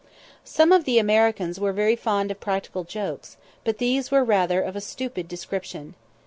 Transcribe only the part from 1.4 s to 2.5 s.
were very fond of